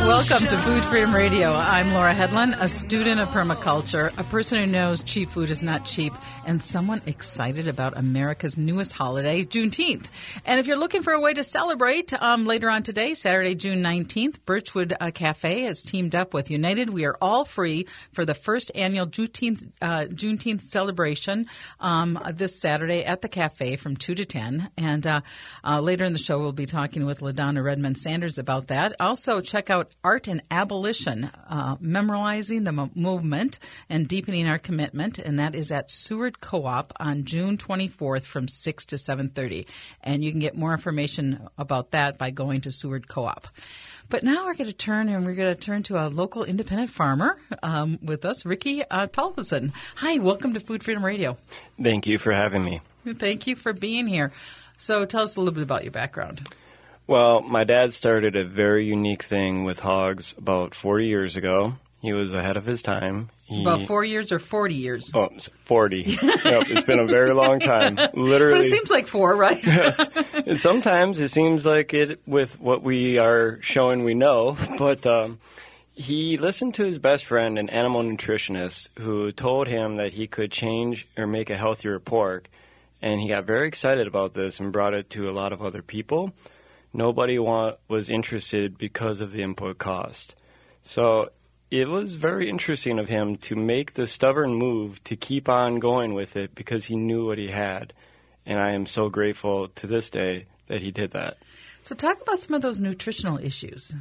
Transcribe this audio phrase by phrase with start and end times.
[0.00, 1.52] Welcome to Food Freedom Radio.
[1.52, 5.84] I'm Laura Headland, a student of permaculture, a person who knows cheap food is not
[5.84, 6.14] cheap,
[6.46, 10.06] and someone excited about America's newest holiday, Juneteenth.
[10.46, 13.82] And if you're looking for a way to celebrate, um, later on today, Saturday, June
[13.82, 18.34] 19th, Birchwood uh, Cafe has teamed up with United We Are All Free for the
[18.34, 21.46] first annual Juneteenth, uh, Juneteenth celebration
[21.78, 24.70] um, this Saturday at the cafe from 2 to 10.
[24.78, 25.20] And uh,
[25.62, 28.96] uh later in the show, we'll be talking with LaDonna Redmond Sanders about that.
[28.98, 33.58] Also, check out Art and Abolition, uh, Memorializing the Mo- Movement
[33.88, 38.86] and Deepening Our Commitment, and that is at Seward Co-op on June 24th from 6
[38.86, 39.66] to 7.30.
[40.02, 43.48] And you can get more information about that by going to Seward Co-op.
[44.08, 46.90] But now we're going to turn and we're going to turn to a local independent
[46.90, 51.36] farmer um, with us, Ricky uh, Hi, welcome to Food Freedom Radio.
[51.80, 52.80] Thank you for having me.
[53.06, 54.32] Thank you for being here.
[54.76, 56.42] So tell us a little bit about your background.
[57.10, 61.74] Well, my dad started a very unique thing with hogs about 40 years ago.
[62.00, 63.30] He was ahead of his time.
[63.48, 65.10] He, about four years or 40 years?
[65.12, 65.28] Oh,
[65.64, 66.02] 40.
[66.22, 67.96] yep, it's been a very long time.
[68.14, 68.58] Literally.
[68.58, 69.58] But it seems like four, right?
[69.64, 69.98] yes.
[70.46, 74.56] And sometimes it seems like it with what we are showing we know.
[74.78, 75.40] But um,
[75.92, 80.52] he listened to his best friend, an animal nutritionist, who told him that he could
[80.52, 82.48] change or make a healthier pork.
[83.02, 85.82] And he got very excited about this and brought it to a lot of other
[85.82, 86.32] people
[86.92, 90.34] nobody want, was interested because of the input cost.
[90.82, 91.30] So
[91.70, 96.14] it was very interesting of him to make the stubborn move to keep on going
[96.14, 97.92] with it because he knew what he had.
[98.44, 101.38] And I am so grateful to this day that he did that.
[101.82, 103.94] So, talk about some of those nutritional issues.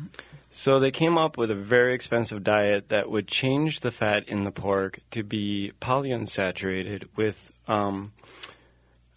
[0.51, 4.43] So, they came up with a very expensive diet that would change the fat in
[4.43, 8.11] the pork to be polyunsaturated with um,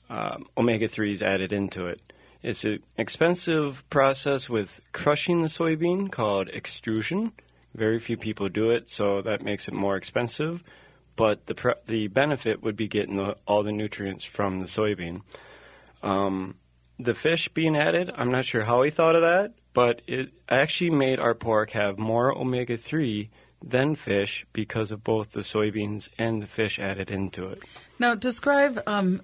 [0.09, 2.12] uh, omega 3s added into it.
[2.43, 7.33] It's an expensive process with crushing the soybean called extrusion.
[7.75, 10.63] Very few people do it, so that makes it more expensive.
[11.15, 15.23] But the pre- the benefit would be getting the, all the nutrients from the soybean.
[16.03, 16.57] Um,
[16.99, 20.91] the fish being added, I'm not sure how he thought of that, but it actually
[20.91, 23.31] made our pork have more omega 3
[23.63, 27.63] than fish because of both the soybeans and the fish added into it.
[27.99, 29.21] Now, describe um,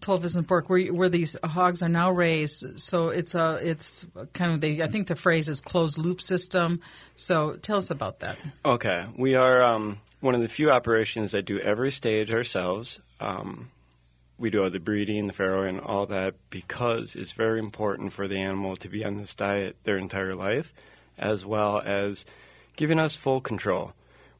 [0.00, 2.80] Tolvison pork, where, where these hogs are now raised.
[2.80, 6.80] So it's a it's kind of the I think the phrase is closed loop system.
[7.16, 8.36] So tell us about that.
[8.64, 13.00] Okay, we are um, one of the few operations that do every stage ourselves.
[13.20, 13.70] Um,
[14.38, 18.26] we do all the breeding, the farrowing, and all that because it's very important for
[18.26, 20.72] the animal to be on this diet their entire life,
[21.18, 22.24] as well as
[22.80, 23.92] giving us full control.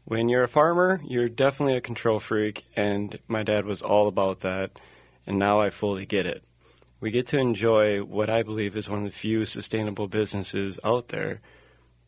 [0.06, 4.40] When you're a farmer, you're definitely a control freak, and my dad was all about
[4.40, 4.70] that,
[5.26, 6.42] and now I fully get it.
[7.00, 11.08] We get to enjoy what I believe is one of the few sustainable businesses out
[11.08, 11.42] there,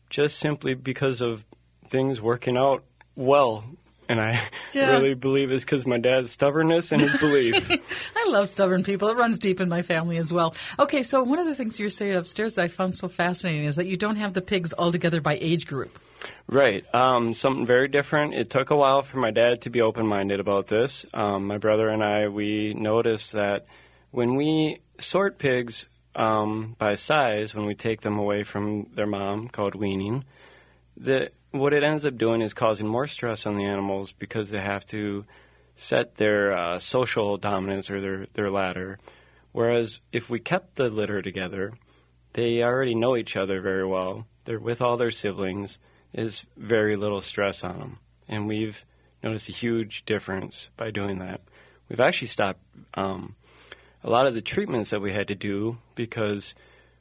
[0.09, 1.45] just simply because of
[1.87, 2.83] things working out
[3.15, 3.65] well
[4.13, 4.39] and I
[4.73, 4.91] yeah.
[4.91, 7.69] really believe it's because my dad's stubbornness and his belief.
[8.15, 9.09] I love stubborn people.
[9.09, 10.53] It runs deep in my family as well.
[10.77, 13.65] Okay, so one of the things you were saying upstairs that I found so fascinating
[13.65, 15.99] is that you don't have the pigs all together by age group.
[16.47, 16.85] Right.
[16.93, 18.35] Um, something very different.
[18.35, 21.05] It took a while for my dad to be open minded about this.
[21.13, 23.65] Um, my brother and I, we noticed that
[24.11, 29.47] when we sort pigs um, by size, when we take them away from their mom,
[29.47, 30.23] called weaning,
[30.97, 34.59] that what it ends up doing is causing more stress on the animals because they
[34.59, 35.23] have to
[35.75, 38.97] set their uh, social dominance or their, their ladder.
[39.51, 41.73] Whereas if we kept the litter together,
[42.33, 44.25] they already know each other very well.
[44.45, 45.77] They're with all their siblings
[46.11, 47.99] is very little stress on them.
[48.27, 48.83] And we've
[49.21, 51.41] noticed a huge difference by doing that.
[51.87, 52.61] We've actually stopped
[52.95, 53.35] um,
[54.03, 56.55] a lot of the treatments that we had to do because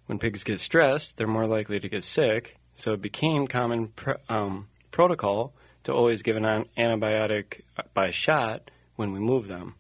[0.07, 2.59] when pigs get stressed, they're more likely to get sick.
[2.75, 5.53] So it became common pr- um, protocol
[5.85, 7.63] to always give an antibiotic
[7.95, 9.75] by shot when we move them.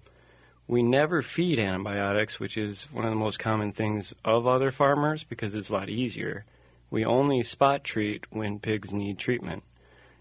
[0.67, 5.25] We never feed antibiotics, which is one of the most common things of other farmers
[5.25, 6.45] because it's a lot easier.
[6.91, 9.63] We only spot treat when pigs need treatment.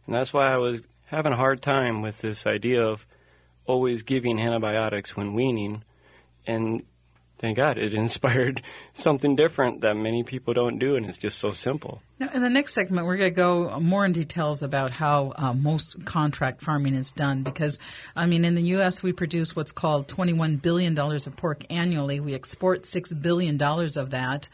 [0.06, 3.06] And that's why I was having a hard time with this idea of
[3.66, 5.84] always giving antibiotics when weaning.
[6.48, 6.84] And
[7.42, 8.62] thank God it inspired
[8.94, 12.02] something different that many people don't do, and it's just so simple.
[12.20, 15.54] Now, in the next segment, we're going to go more in details about how uh,
[15.54, 17.42] most contract farming is done.
[17.42, 17.80] Because,
[18.16, 22.20] I mean, in the U.S., we produce what's called $21 billion of pork annually.
[22.20, 24.50] We export $6 billion of that.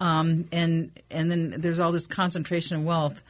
[0.00, 3.22] Um, and, and then there's all this concentration of wealth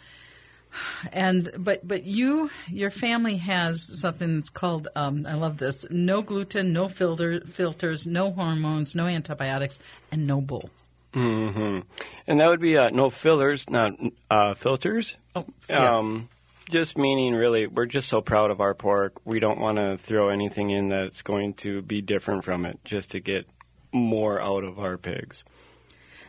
[1.13, 6.23] and but but you your family has something that's called um, I love this no
[6.23, 9.79] gluten no filter filters no hormones no antibiotics
[10.11, 10.71] and no bull
[11.15, 11.81] Mm-hmm.
[12.27, 13.95] And that would be uh, no fillers, not
[14.31, 15.17] uh, filters.
[15.37, 15.97] Oh, yeah.
[15.99, 16.29] Um,
[16.71, 19.15] just meaning, really, we're just so proud of our pork.
[19.25, 23.11] We don't want to throw anything in that's going to be different from it, just
[23.11, 23.47] to get
[23.93, 25.45] more out of our pigs.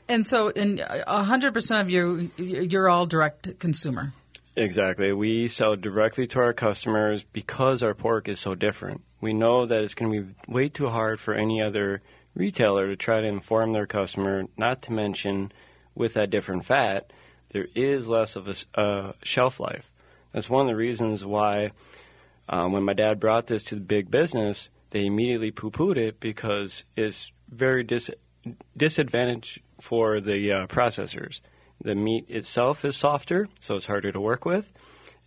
[0.10, 4.12] and so, in a hundred percent of you, you're all direct consumer.
[4.56, 5.12] Exactly.
[5.12, 9.02] We sell directly to our customers because our pork is so different.
[9.20, 12.02] We know that it's going to be way too hard for any other
[12.36, 15.52] retailer to try to inform their customer, not to mention
[15.96, 17.12] with that different fat,
[17.50, 19.92] there is less of a uh, shelf life.
[20.32, 21.72] That's one of the reasons why
[22.50, 26.20] um, when my dad brought this to the big business, they immediately poo pooed it
[26.20, 28.10] because it's very dis-
[28.76, 31.42] disadvantage for the uh, processors.
[31.84, 34.72] The meat itself is softer, so it's harder to work with,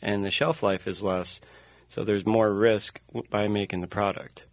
[0.03, 1.41] and the shelf life is less,
[1.88, 3.00] so there's more risk
[3.31, 4.47] by making the product.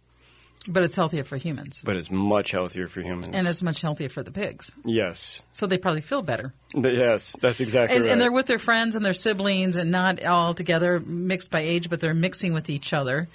[0.66, 1.82] But it's healthier for humans.
[1.84, 3.30] But it's much healthier for humans.
[3.32, 4.72] And it's much healthier for the pigs.
[4.84, 6.54] yes, So they probably feel better.
[6.74, 8.12] Yes, that's exactly And, right.
[8.12, 11.90] and they're with their friends and their siblings and not all together mixed by age,
[11.90, 13.28] but they're mixing with each other.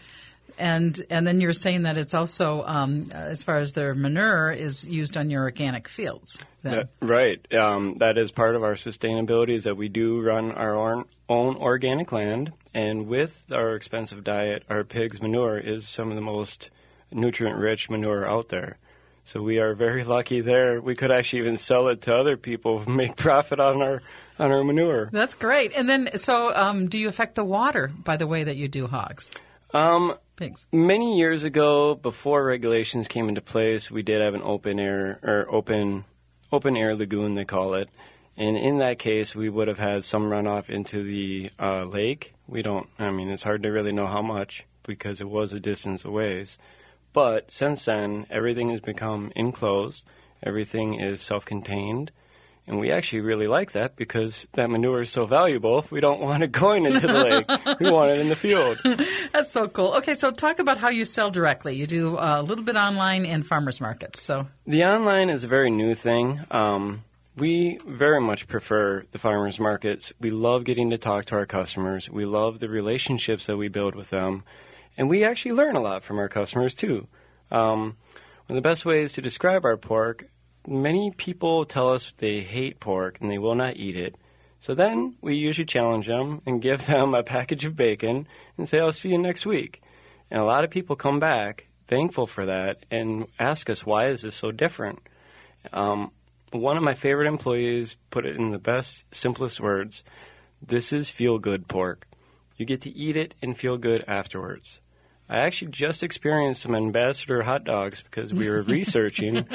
[0.60, 4.86] And and then you're saying that it's also, um, as far as their manure, is
[4.86, 6.38] used on your organic fields.
[6.64, 7.40] That- right.
[7.54, 11.56] Um, that is part of our sustainability is that we do run our own, own
[11.56, 16.70] organic land, and with our expensive diet, our pigs' manure is some of the most
[17.12, 18.78] nutrient-rich manure out there.
[19.24, 20.82] So we are very lucky there.
[20.82, 24.02] We could actually even sell it to other people, make profit on our
[24.40, 25.10] on our manure.
[25.12, 25.74] That's great.
[25.76, 28.88] And then, so um, do you affect the water by the way that you do
[28.88, 29.32] hogs,
[29.74, 30.68] Um, pigs?
[30.72, 35.48] many years ago, before regulations came into place, we did have an open air or
[35.50, 36.06] open
[36.52, 37.90] open air lagoon they call it,
[38.36, 42.34] and in that case, we would have had some runoff into the uh, lake.
[42.48, 42.88] We don't.
[42.98, 46.44] I mean, it's hard to really know how much because it was a distance away.
[47.14, 50.04] But since then, everything has become enclosed.
[50.42, 52.12] Everything is self-contained.
[52.70, 55.84] And we actually really like that because that manure is so valuable.
[55.90, 57.80] We don't want it going into the lake.
[57.80, 58.78] We want it in the field.
[59.34, 59.96] That's so cool.
[59.96, 61.76] Okay, so talk about how you sell directly.
[61.76, 64.22] You do uh, a little bit online and farmers markets.
[64.22, 66.42] So The online is a very new thing.
[66.52, 67.04] Um,
[67.36, 70.14] we very much prefer the farmers markets.
[70.22, 72.08] We love getting to talk to our customers.
[72.08, 74.44] We love the relationships that we build with them.
[74.96, 77.08] And we actually learn a lot from our customers, too.
[77.50, 77.98] Um,
[78.46, 80.28] one of the best ways to describe our pork,
[80.68, 84.16] many people tell us they hate pork and they will not eat it.
[84.60, 88.28] So then we usually challenge them and give them a package of bacon
[88.58, 89.82] and say, I'll see you next week.
[90.30, 94.22] And a lot of people come back thankful for that and ask us, why is
[94.22, 95.00] this so different?
[95.74, 96.12] Um,
[96.52, 100.04] one of my favorite employees put it in the best, simplest words
[100.62, 102.06] this is feel good pork.
[102.58, 104.82] You get to eat it and feel good afterwards.
[105.30, 109.46] I actually just experienced some ambassador hot dogs because we were researching,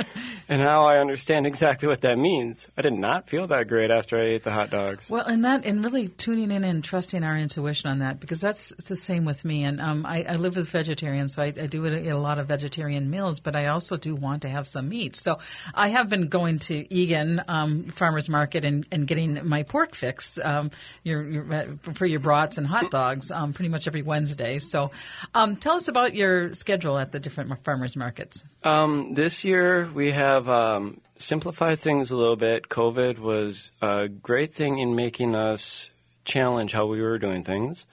[0.48, 2.68] and now I understand exactly what that means.
[2.76, 5.10] I did not feel that great after I ate the hot dogs.
[5.10, 8.70] Well, and that, and really tuning in and trusting our intuition on that, because that's
[8.72, 9.64] it's the same with me.
[9.64, 12.46] And um, I, I live with vegetarians, so I, I do eat a lot of
[12.46, 15.16] vegetarian meals, but I also do want to have some meat.
[15.16, 15.38] So
[15.74, 20.38] I have been going to Eagan um, Farmers Market and, and getting my pork fix
[20.38, 20.70] um,
[21.02, 24.60] your, your, for your brats and hot dogs um, pretty much every Wednesday.
[24.60, 24.92] So
[25.34, 28.44] um, tell us about your schedule at the different farmers markets.
[28.64, 32.68] Um, this year we have um, simplified things a little bit.
[32.68, 35.88] COVID was a great thing in making us
[36.26, 37.86] challenge how we were doing things.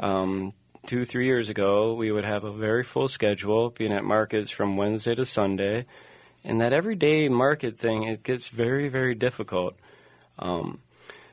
[0.00, 0.52] Um,
[0.86, 4.78] two, three years ago, we would have a very full schedule, being at markets from
[4.78, 5.84] Wednesday to Sunday,
[6.42, 9.74] and that everyday market thing it gets very, very difficult.
[10.38, 10.80] Um,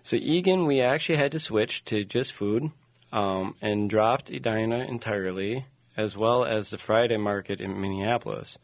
[0.03, 2.71] so Eagan, we actually had to switch to just food
[3.13, 5.65] um, and dropped Edina entirely,
[5.97, 8.57] as well as the Friday market in Minneapolis.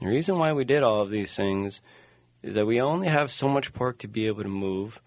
[0.00, 1.80] The reason why we did all of these things
[2.42, 5.00] is that we only have so much pork to be able to move,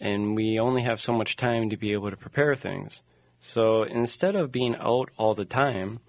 [0.00, 3.02] and we only have so much time to be able to prepare things.
[3.38, 6.00] So instead of being out all the time,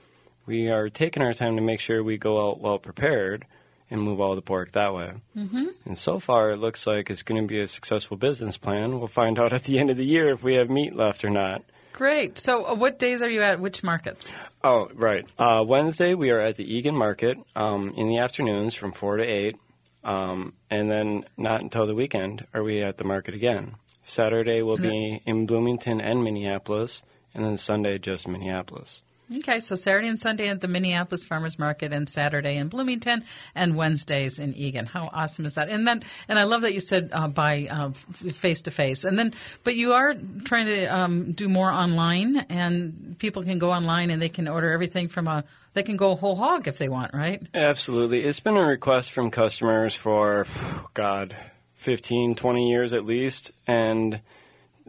[0.45, 3.45] we are taking our time to make sure we go out well prepared
[3.89, 5.13] and move all the pork that way.
[5.37, 5.65] Mm-hmm.
[5.85, 8.97] And so far, it looks like it's going to be a successful business plan.
[8.97, 11.29] We'll find out at the end of the year if we have meat left or
[11.29, 11.63] not.
[11.93, 12.39] Great.
[12.39, 13.59] So, uh, what days are you at?
[13.59, 14.31] Which markets?
[14.63, 15.25] Oh, right.
[15.37, 19.23] Uh, Wednesday, we are at the Eagan Market um, in the afternoons from 4 to
[19.23, 19.55] 8.
[20.03, 23.75] Um, and then not until the weekend are we at the market again.
[24.01, 29.01] Saturday will be in Bloomington and Minneapolis, and then Sunday just Minneapolis.
[29.37, 33.23] Okay, so Saturday and Sunday at the Minneapolis Farmers Market, and Saturday in Bloomington,
[33.55, 34.85] and Wednesdays in Eagan.
[34.85, 35.69] How awesome is that?
[35.69, 39.03] And then, and I love that you said uh, by face to face.
[39.03, 43.71] And then, but you are trying to um, do more online, and people can go
[43.71, 45.43] online and they can order everything from a.
[45.73, 47.41] They can go whole hog if they want, right?
[47.55, 48.23] Absolutely.
[48.23, 50.45] It's been a request from customers for,
[50.93, 51.35] God,
[51.75, 54.21] 15, 20 years at least, and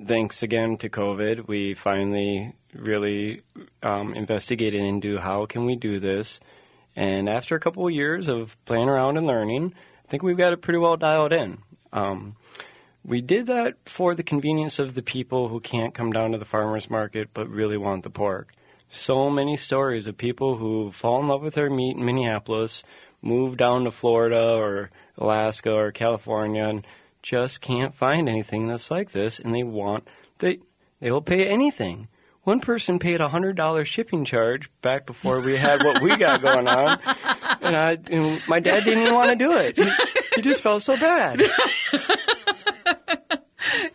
[0.07, 3.43] thanks again to COVID, we finally really
[3.83, 6.41] um, investigated into how can we do this.
[6.97, 10.53] And after a couple of years of playing around and learning, I think we've got
[10.53, 11.59] it pretty well dialed in.
[11.93, 12.37] Um,
[13.05, 16.45] we did that for the convenience of the people who can't come down to the
[16.45, 18.53] farmers market but really want the pork.
[18.89, 22.85] So many stories of people who fall in love with their meat in Minneapolis,
[23.21, 26.87] move down to Florida or Alaska or California, and
[27.23, 30.07] just can't find anything that's like this, and they want
[30.39, 30.59] they
[31.01, 32.09] they will pay anything
[32.45, 36.41] one person paid a hundred dollar shipping charge back before we had what we got
[36.43, 36.99] going on,
[37.61, 39.77] and I, and my dad didn't even want to do it.
[39.77, 39.91] He,
[40.37, 41.43] he just felt so bad.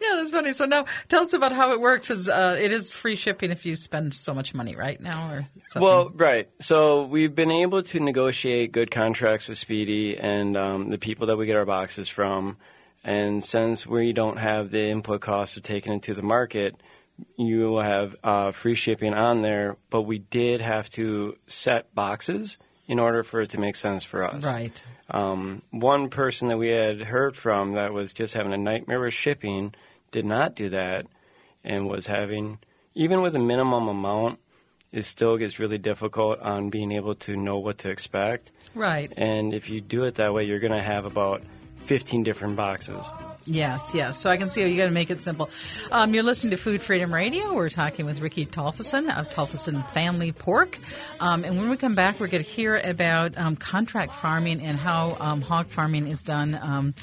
[0.02, 0.54] Yeah, that's funny.
[0.54, 2.10] So now, tell us about how it works.
[2.10, 5.46] Is uh, it is free shipping if you spend so much money right now, or
[5.68, 5.88] something?
[5.88, 6.50] Well, right.
[6.60, 11.38] So we've been able to negotiate good contracts with Speedy and um, the people that
[11.38, 12.58] we get our boxes from.
[13.04, 16.76] And since we don't have the input costs of taking it to the market,
[17.38, 22.58] you will have uh, free shipping on there, but we did have to set boxes
[22.88, 24.44] in order for it to make sense for us.
[24.44, 24.84] Right.
[25.12, 29.14] Um, one person that we had heard from that was just having a nightmare with
[29.14, 29.74] shipping
[30.12, 31.06] did not do that
[31.64, 32.58] and was having,
[32.96, 34.40] even with a minimum amount,
[34.92, 38.52] it still gets really difficult on being able to know what to expect.
[38.74, 39.14] Right.
[39.16, 41.44] And if you do it that way, you're going to have about
[41.84, 43.06] 15 different boxes.
[43.46, 44.20] Yes, yes.
[44.20, 45.50] So I can see how you got to make it simple.
[45.92, 47.54] Um, you're listening to Food Freedom Radio.
[47.54, 50.78] We're talking with Ricky Tolfason of Tolfason Family Pork.
[51.20, 54.78] Um, and when we come back, we're going to hear about um, contract farming and
[54.78, 56.94] how um, hog farming is done um,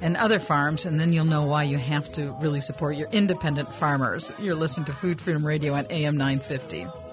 [0.00, 3.74] and other farms, and then you'll know why you have to really support your independent
[3.74, 4.30] farmers.
[4.38, 7.05] You're listening to Food Freedom Radio on AM 950.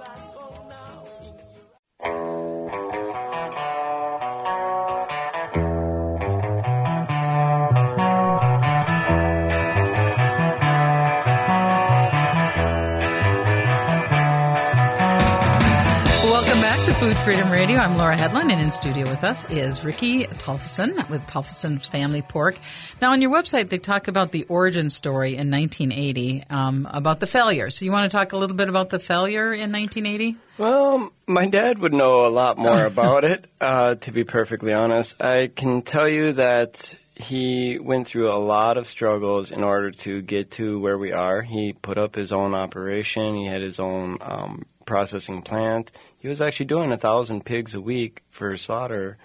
[17.03, 17.79] Food Freedom Radio.
[17.79, 22.55] I'm Laura Headland, and in studio with us is Ricky Tolfason with Tolfason Family Pork.
[23.01, 27.27] Now, on your website, they talk about the origin story in 1980 um, about the
[27.27, 27.69] failure.
[27.69, 30.37] So, you want to talk a little bit about the failure in 1980?
[30.57, 35.21] Well, my dad would know a lot more about it, uh, to be perfectly honest.
[35.21, 40.21] I can tell you that he went through a lot of struggles in order to
[40.21, 41.41] get to where we are.
[41.41, 45.91] He put up his own operation, he had his own um, processing plant
[46.23, 49.17] he was actually doing a thousand pigs a week for slaughter,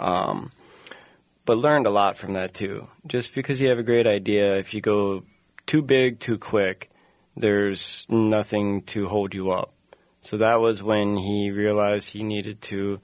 [0.00, 0.50] um,
[1.44, 2.88] but learned a lot from that too.
[3.06, 5.22] Just because you have a great idea, if you go
[5.66, 6.90] too big too quick,
[7.36, 9.74] there's nothing to hold you up.
[10.22, 13.00] So that was when he realized he needed to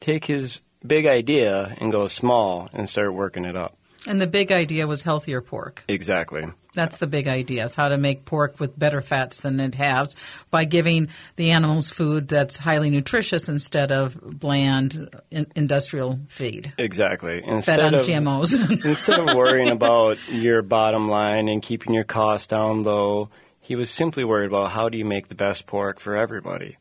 [0.00, 3.76] take his big idea and go small and start working it up.
[4.06, 5.84] And the big idea was healthier pork.
[5.88, 6.46] Exactly.
[6.74, 10.14] That's the big idea: is how to make pork with better fats than it has
[10.50, 16.72] by giving the animals food that's highly nutritious instead of bland in- industrial feed.
[16.78, 17.42] Exactly.
[17.44, 18.84] Instead Fed on of, GMOs.
[18.84, 23.90] instead of worrying about your bottom line and keeping your costs down low, he was
[23.90, 26.76] simply worried about how do you make the best pork for everybody,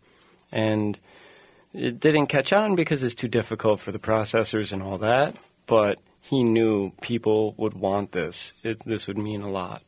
[0.52, 1.00] and
[1.74, 5.36] it didn't catch on because it's too difficult for the processors and all that,
[5.66, 8.53] but he knew people would want this.
[8.63, 9.84] It, this would mean a lot.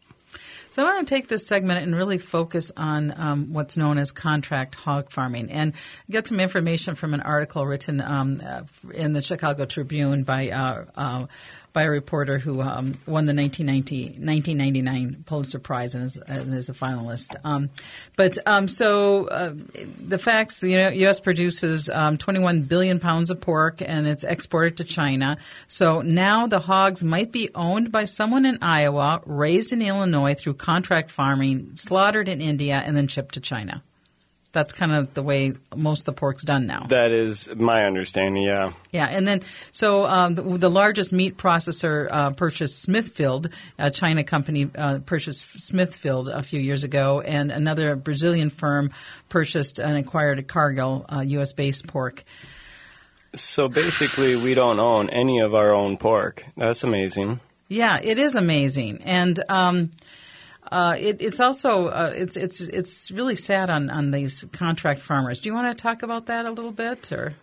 [0.75, 4.11] So I want to take this segment and really focus on um, what's known as
[4.11, 5.71] contract hog farming and
[6.11, 8.63] get some information from an article written um, uh,
[8.93, 11.27] in the Chicago Tribune by uh, uh,
[11.75, 16.69] by a reporter who um, won the 1990, 1999 Pulitzer Prize and is, and is
[16.69, 17.35] a finalist.
[17.43, 17.69] Um,
[18.15, 19.53] but um, so uh,
[19.99, 21.19] the facts, you know, U.S.
[21.19, 25.37] produces um, 21 billion pounds of pork and it's exported to China.
[25.67, 30.53] So now the hogs might be owned by someone in Iowa, raised in Illinois through
[30.65, 33.83] contract farming, slaughtered in India, and then shipped to China.
[34.51, 36.87] That's kind of the way most of the pork's done now.
[36.87, 38.71] That is my understanding, yeah.
[38.91, 39.41] Yeah, and then
[39.71, 45.45] so um, the, the, largest meat processor uh, purchased Smithfield, a China company uh, purchased
[45.59, 48.89] Smithfield a few years ago, and another Brazilian firm
[49.29, 51.53] purchased and acquired a Cargill uh, U.S.
[51.53, 52.23] based pork.
[53.35, 56.43] So basically, we don't own any of our own pork.
[56.57, 57.39] That's amazing.
[57.67, 59.39] Yeah, it is amazing, and.
[59.47, 59.91] Um,
[60.75, 65.39] uh, it, it's also uh, it's it's it's really sad on, on these contract farmers.
[65.39, 67.35] Do you want to talk about that a little bit, or?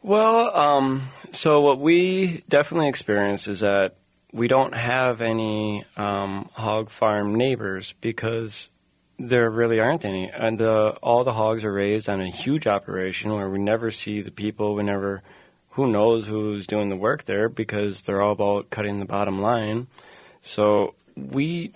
[0.00, 3.96] Well, um, so what we definitely experience is that
[4.32, 8.70] we don't have any um, hog farm neighbors because
[9.18, 13.34] there really aren't any, and the, all the hogs are raised on a huge operation
[13.34, 14.76] where we never see the people.
[14.76, 15.24] We never,
[15.70, 19.88] who knows who's doing the work there because they're all about cutting the bottom line.
[20.40, 21.72] So we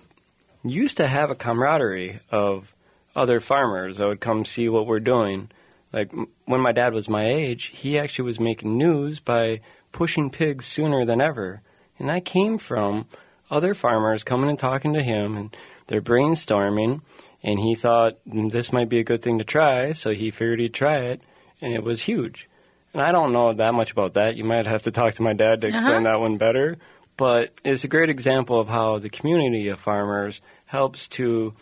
[0.65, 2.75] used to have a camaraderie of
[3.15, 5.51] other farmers that would come see what we're doing.
[5.93, 6.13] Like
[6.45, 11.05] when my dad was my age, he actually was making news by pushing pigs sooner
[11.05, 11.63] than ever.
[11.99, 13.07] And that came from
[13.51, 15.57] other farmers coming and talking to him and
[15.89, 17.03] they're brainstorming
[17.43, 20.75] and he thought this might be a good thing to try, so he figured he'd
[20.75, 21.21] try it
[21.61, 22.49] and it was huge.
[22.93, 24.37] And I don't know that much about that.
[24.37, 26.13] You might have to talk to my dad to explain uh-huh.
[26.13, 26.77] that one better.
[27.17, 31.55] But it's a great example of how the community of farmers helps to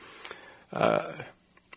[0.73, 1.13] uh,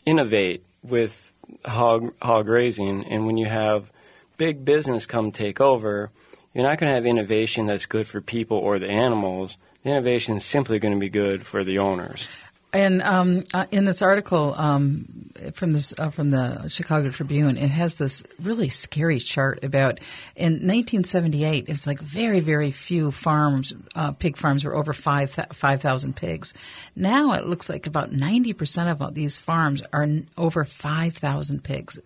[0.05, 1.31] innovate with
[1.65, 3.05] hog hog raising.
[3.05, 3.91] And when you have
[4.37, 6.11] big business come take over,
[6.53, 9.57] you're not going to have innovation that's good for people or the animals.
[9.83, 12.27] The innovation is simply going to be good for the owners.
[12.73, 17.67] And um, uh, in this article um, from this uh, from the Chicago Tribune, it
[17.67, 19.99] has this really scary chart about
[20.35, 21.65] in 1978.
[21.67, 26.15] It was like very very few farms, uh, pig farms were over five five thousand
[26.15, 26.55] pigs.
[26.95, 31.99] Now it looks like about 90 percent of these farms are over five thousand pigs.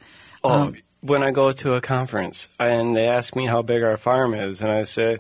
[0.44, 3.98] Oh, um, when I go to a conference and they ask me how big our
[3.98, 5.20] farm is, and I say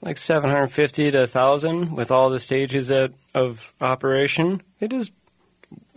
[0.00, 4.62] like 750 to 1,000 with all the stages of, of operation.
[4.80, 5.10] It is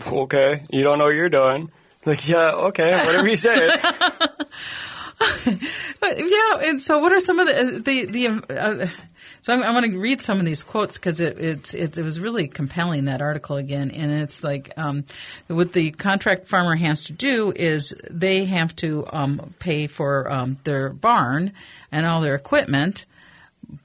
[0.08, 0.66] okay.
[0.70, 1.72] You don't know what you're doing.
[2.06, 3.78] Like, yeah, okay, whatever you say.
[6.00, 8.28] but yeah, and so what are some of the the the?
[8.50, 8.88] Uh,
[9.42, 12.04] so I'm, I'm going to read some of these quotes because it, it, it, it
[12.04, 15.06] was really compelling that article again, and it's like um,
[15.48, 20.58] what the contract farmer has to do is they have to um, pay for um,
[20.64, 21.54] their barn
[21.92, 23.06] and all their equipment,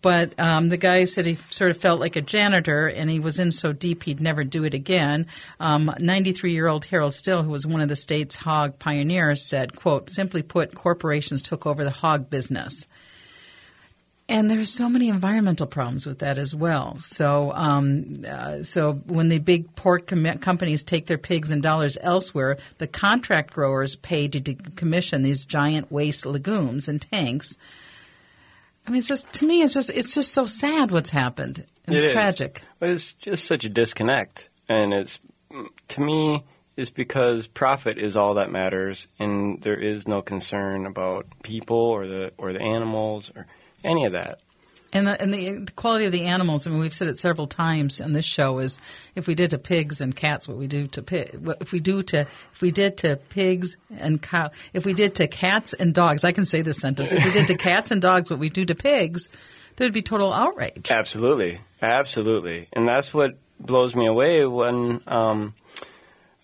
[0.02, 3.38] but um, the guy said he sort of felt like a janitor and he was
[3.38, 5.26] in so deep he'd never do it again.
[5.60, 9.76] 93 um, year old Harold Still, who was one of the state's hog pioneers, said,
[9.76, 12.86] quote, simply put, corporations took over the hog business.
[14.28, 16.98] And there's so many environmental problems with that as well.
[16.98, 21.96] So, um, uh, so when the big pork com- companies take their pigs and dollars
[22.00, 27.56] elsewhere, the contract growers pay to decommission these giant waste lagoons and tanks
[28.86, 31.66] I mean, it's just to me, it's just it's just so sad what's happened.
[31.86, 32.62] It's it tragic.
[32.78, 35.18] But it's just such a disconnect, and it's
[35.88, 36.44] to me
[36.76, 42.06] is because profit is all that matters, and there is no concern about people or
[42.06, 43.46] the or the animals or
[43.82, 44.40] any of that.
[44.92, 46.66] And the, and the, quality of the animals.
[46.66, 48.58] I mean, we've said it several times on this show.
[48.58, 48.78] Is
[49.14, 52.02] if we did to pigs and cats, what we do to pig, if we do
[52.04, 52.20] to
[52.52, 56.32] if we did to pigs and cow, if we did to cats and dogs, I
[56.32, 57.12] can say this sentence.
[57.12, 59.28] If we did to cats and dogs what we do to pigs,
[59.76, 60.90] there'd be total outrage.
[60.90, 65.00] Absolutely, absolutely, and that's what blows me away when.
[65.06, 65.54] Um,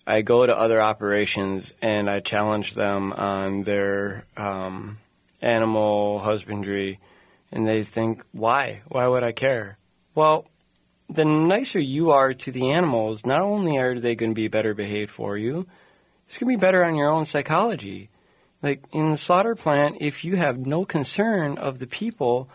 [0.05, 4.97] I go to other operations and I challenge them on their um,
[5.41, 6.99] animal husbandry
[7.53, 8.81] and they think, why?
[8.87, 9.77] Why would I care?
[10.15, 10.47] Well,
[11.07, 14.73] the nicer you are to the animals, not only are they going to be better
[14.73, 15.67] behaved for you,
[16.25, 18.09] it's going to be better on your own psychology.
[18.63, 22.49] Like in the slaughter plant, if you have no concern of the people,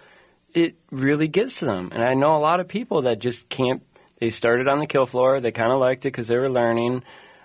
[0.53, 1.91] it really gets to them.
[1.93, 3.83] And I know a lot of people that just can't.
[4.19, 5.39] They started on the kill floor.
[5.39, 7.05] They kind of liked it because they were learning.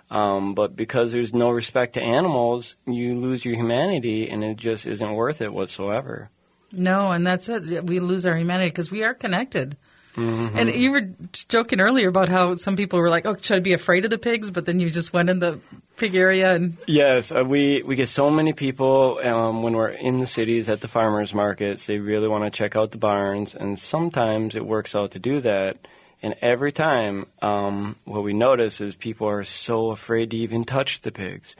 [0.10, 4.88] Um, but because there's no respect to animals, you lose your humanity, and it just
[4.88, 6.30] isn't worth it whatsoever.
[6.74, 7.86] No, and that's it.
[7.86, 9.78] We lose our humanity because we are connected.
[10.16, 10.58] Mm-hmm.
[10.58, 11.10] And you were
[11.48, 14.18] joking earlier about how some people were like, "Oh, should I be afraid of the
[14.18, 15.60] pigs?" But then you just went in the
[15.96, 20.18] pig area and yes, uh, we we get so many people um, when we're in
[20.18, 21.86] the cities at the farmers markets.
[21.86, 25.42] They really want to check out the barns, and sometimes it works out to do
[25.42, 25.78] that.
[26.22, 31.02] And every time, um, what we notice is people are so afraid to even touch
[31.02, 31.56] the pigs,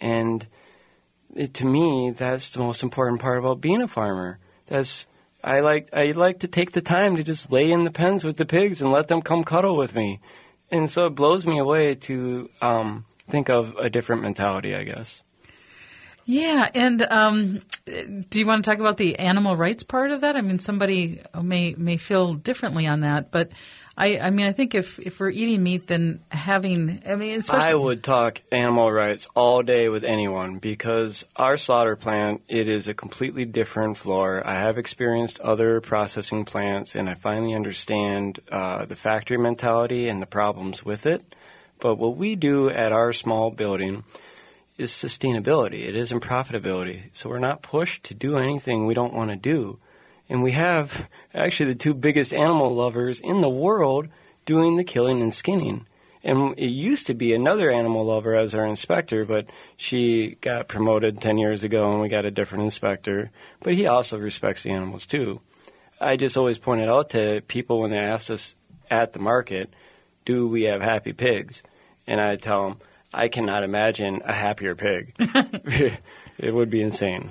[0.00, 0.46] and
[1.34, 5.06] it, to me, that's the most important part about being a farmer that's
[5.42, 8.36] I like I like to take the time to just lay in the pens with
[8.36, 10.20] the pigs and let them come cuddle with me,
[10.70, 14.74] and so it blows me away to um, think of a different mentality.
[14.74, 15.22] I guess.
[16.30, 20.36] Yeah, and um, do you want to talk about the animal rights part of that?
[20.36, 23.50] I mean, somebody may may feel differently on that, but
[23.98, 27.64] I, I mean, I think if, if we're eating meat, then having, I mean, especially.
[27.64, 32.86] I would talk animal rights all day with anyone because our slaughter plant, it is
[32.86, 34.40] a completely different floor.
[34.46, 40.22] I have experienced other processing plants and I finally understand uh, the factory mentality and
[40.22, 41.34] the problems with it.
[41.80, 44.04] But what we do at our small building
[44.76, 45.88] is sustainability.
[45.88, 47.10] It isn't profitability.
[47.12, 49.80] So we're not pushed to do anything we don't want to do.
[50.28, 54.08] And we have actually the two biggest animal lovers in the world
[54.44, 55.86] doing the killing and skinning.
[56.22, 61.20] And it used to be another animal lover as our inspector, but she got promoted
[61.20, 63.30] 10 years ago and we got a different inspector.
[63.60, 65.40] But he also respects the animals too.
[66.00, 68.56] I just always pointed out to people when they asked us
[68.90, 69.72] at the market,
[70.24, 71.62] do we have happy pigs?
[72.06, 72.78] And I tell them,
[73.12, 75.14] I cannot imagine a happier pig.
[76.38, 77.30] it would be insane.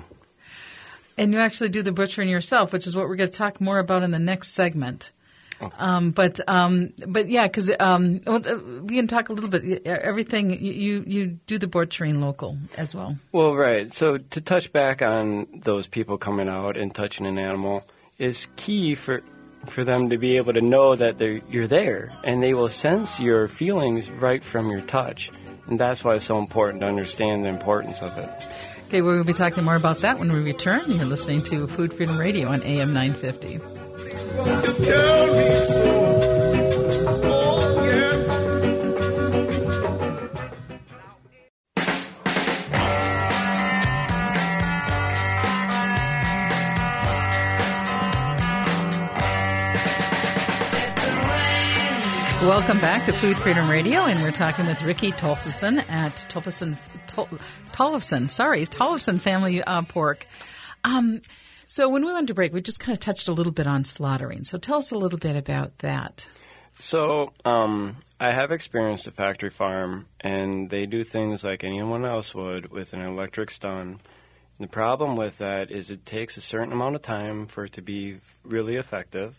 [1.18, 3.78] And you actually do the butchering yourself, which is what we're going to talk more
[3.78, 5.12] about in the next segment.
[5.60, 5.72] Oh.
[5.76, 9.86] Um, but um, but yeah, because um, uh, we can talk a little bit.
[9.86, 13.18] Everything you you do the butchering local as well.
[13.32, 13.92] Well, right.
[13.92, 17.84] So to touch back on those people coming out and touching an animal
[18.18, 19.22] is key for
[19.66, 23.20] for them to be able to know that they're, you're there and they will sense
[23.20, 25.32] your feelings right from your touch.
[25.66, 28.30] And that's why it's so important to understand the importance of it.
[28.88, 30.90] Okay, we'll be talking more about that when we return.
[30.90, 33.60] You're listening to Food Freedom Radio on AM 950.
[52.48, 56.78] Welcome back to Food Freedom Radio, and we're talking with Ricky Tolfson at Tolfson,
[57.72, 60.26] Tollefson, sorry, Tollefson Family uh, Pork.
[60.82, 61.20] Um,
[61.66, 63.84] so when we went to break, we just kind of touched a little bit on
[63.84, 64.44] slaughtering.
[64.44, 66.26] So tell us a little bit about that.
[66.78, 72.34] So um, I have experienced a factory farm, and they do things like anyone else
[72.34, 74.00] would with an electric stun.
[74.58, 77.82] The problem with that is it takes a certain amount of time for it to
[77.82, 79.38] be really effective.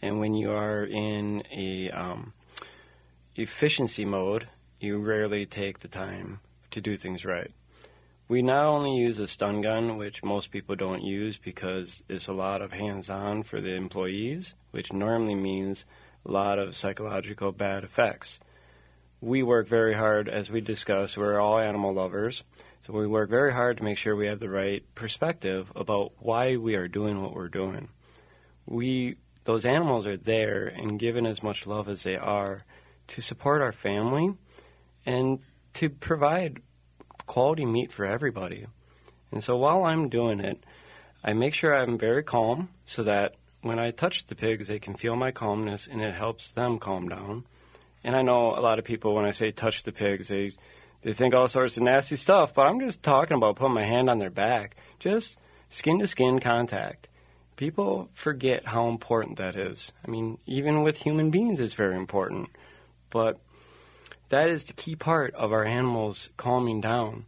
[0.00, 2.32] And when you are in a um,
[3.36, 4.48] efficiency mode,
[4.80, 7.52] you rarely take the time to do things right.
[8.26, 12.32] We not only use a stun gun, which most people don't use because it's a
[12.32, 15.84] lot of hands on for the employees, which normally means
[16.24, 18.40] a lot of psychological bad effects.
[19.20, 22.44] We work very hard, as we discussed, we're all animal lovers,
[22.86, 26.56] so we work very hard to make sure we have the right perspective about why
[26.56, 27.88] we are doing what we're doing.
[28.66, 32.64] We those animals are there and given as much love as they are
[33.08, 34.34] to support our family
[35.06, 35.40] and
[35.74, 36.60] to provide
[37.26, 38.66] quality meat for everybody.
[39.30, 40.64] And so while I'm doing it,
[41.22, 44.94] I make sure I'm very calm so that when I touch the pigs, they can
[44.94, 47.44] feel my calmness and it helps them calm down.
[48.04, 50.52] And I know a lot of people, when I say touch the pigs, they,
[51.00, 54.10] they think all sorts of nasty stuff, but I'm just talking about putting my hand
[54.10, 55.38] on their back, just
[55.70, 57.08] skin to skin contact.
[57.56, 59.92] People forget how important that is.
[60.06, 62.50] I mean, even with human beings, it's very important.
[63.14, 63.38] But
[64.30, 67.26] that is the key part of our animals calming down.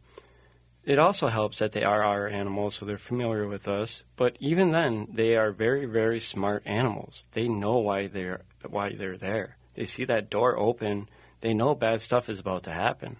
[0.84, 4.02] It also helps that they are our animals, so they're familiar with us.
[4.16, 7.24] But even then, they are very, very smart animals.
[7.34, 9.58] They know why they're why they're there.
[9.74, 11.08] They see that door open.
[11.40, 13.18] They know bad stuff is about to happen.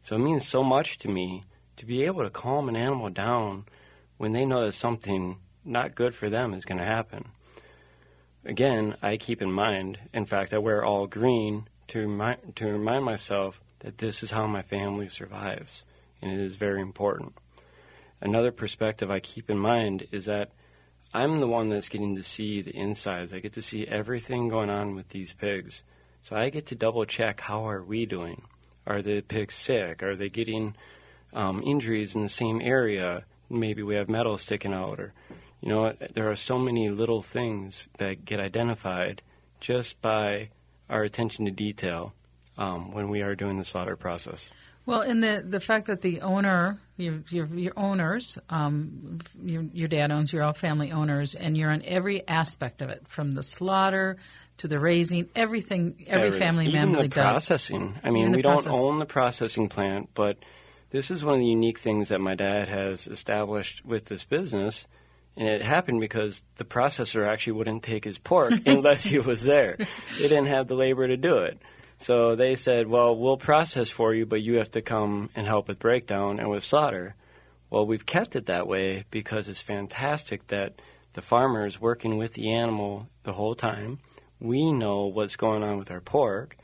[0.00, 1.42] So it means so much to me
[1.76, 3.66] to be able to calm an animal down
[4.16, 7.28] when they know that something not good for them is going to happen.
[8.46, 9.98] Again, I keep in mind.
[10.14, 14.46] In fact, I wear all green to remind, to remind myself that this is how
[14.46, 15.84] my family survives,
[16.22, 17.34] and it is very important.
[18.20, 20.50] Another perspective I keep in mind is that
[21.14, 23.32] I'm the one that's getting to see the insides.
[23.32, 25.82] I get to see everything going on with these pigs.
[26.20, 28.42] So I get to double check how are we doing?
[28.86, 30.02] Are the pigs sick?
[30.02, 30.76] Are they getting
[31.32, 33.24] um, injuries in the same area?
[33.48, 35.12] Maybe we have metal sticking out, or
[35.60, 39.22] you know, there are so many little things that get identified
[39.60, 40.50] just by
[40.88, 42.14] our attention to detail
[42.56, 44.50] um, when we are doing the slaughter process.
[44.86, 49.86] Well, and the the fact that the owner, your your, your owners, um, your, your
[49.88, 53.42] dad owns, you're all family owners, and you're on every aspect of it, from the
[53.42, 54.16] slaughter
[54.56, 56.04] to the raising, everything.
[56.06, 56.38] Every Everything.
[56.40, 57.14] family Even member the does.
[57.24, 57.98] processing.
[58.02, 60.38] I mean, Even the we don't own the processing plant, but
[60.90, 64.86] this is one of the unique things that my dad has established with this business.
[65.38, 69.76] And it happened because the processor actually wouldn't take his pork unless he was there.
[69.78, 71.62] They didn't have the labor to do it.
[71.96, 75.68] So they said, well, we'll process for you, but you have to come and help
[75.68, 77.14] with breakdown and with solder.
[77.70, 80.80] Well, we've kept it that way because it's fantastic that
[81.12, 84.00] the farmer is working with the animal the whole time.
[84.40, 86.56] we know what's going on with our pork,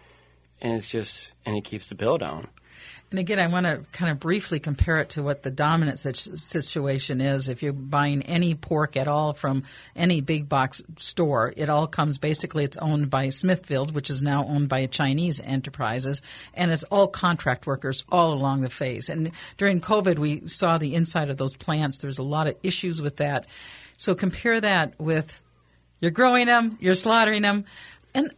[0.61, 2.47] and it's just and it keeps the bill down.
[3.11, 7.21] And again, I want to kind of briefly compare it to what the dominant situation
[7.21, 7.49] is.
[7.49, 9.63] If you're buying any pork at all from
[9.95, 14.45] any big box store, it all comes basically, it's owned by Smithfield, which is now
[14.45, 16.23] owned by Chinese enterprises,
[16.55, 19.09] and it's all contract workers all along the phase.
[19.09, 21.99] And during COVID, we saw the inside of those plants.
[21.99, 23.47] There's a lot of issues with that.
[23.97, 25.41] So compare that with
[26.01, 27.65] you're growing them, you're slaughtering them.
[28.13, 28.33] And